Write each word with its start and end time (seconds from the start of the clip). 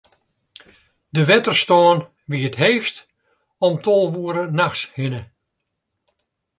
De 1.15 1.21
wetterstân 1.29 1.97
wie 2.29 2.45
it 2.49 2.59
heechst 2.63 2.97
om 3.65 3.73
tolve 3.83 4.17
oere 4.21 4.43
nachts 4.59 4.81
hinne. 4.95 5.21